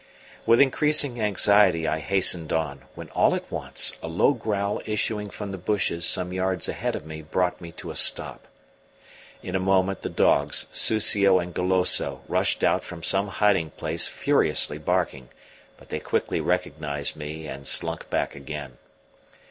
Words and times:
With 0.47 0.59
increasing 0.59 1.21
anxiety 1.21 1.85
I 1.87 1.99
hastened 1.99 2.51
on, 2.51 2.85
when 2.95 3.11
all 3.11 3.35
at 3.35 3.51
once 3.51 3.93
a 4.01 4.07
low 4.07 4.33
growl 4.33 4.81
issuing 4.87 5.29
from 5.29 5.51
the 5.51 5.59
bushes 5.59 6.07
some 6.07 6.33
yards 6.33 6.67
ahead 6.67 6.95
of 6.95 7.05
me 7.05 7.21
brought 7.21 7.61
me 7.61 7.71
to 7.73 7.91
a 7.91 7.95
stop. 7.95 8.47
In 9.43 9.55
a 9.55 9.59
moment 9.59 10.01
the 10.01 10.09
dogs, 10.09 10.65
Susio 10.73 11.37
and 11.39 11.53
Goloso, 11.53 12.23
rushed 12.27 12.63
out 12.63 12.83
from 12.83 13.03
some 13.03 13.27
hiding 13.27 13.69
place 13.77 14.07
furiously 14.07 14.79
barking; 14.79 15.29
but 15.77 15.89
they 15.89 15.99
quickly 15.99 16.41
recognized 16.41 17.15
me 17.15 17.45
and 17.45 17.67
slunk 17.67 18.09
back 18.09 18.33
again. 18.33 18.79